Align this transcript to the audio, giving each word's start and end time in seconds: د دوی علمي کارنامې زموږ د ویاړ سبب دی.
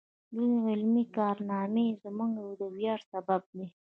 د 0.33 0.35
دوی 0.35 0.53
علمي 0.71 1.03
کارنامې 1.17 1.87
زموږ 2.03 2.33
د 2.59 2.61
ویاړ 2.75 2.99
سبب 3.11 3.41
دی. 3.57 3.67